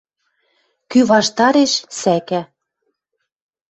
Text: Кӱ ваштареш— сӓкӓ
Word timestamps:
Кӱ 0.89 0.99
ваштареш— 1.11 1.73
сӓкӓ 1.99 2.41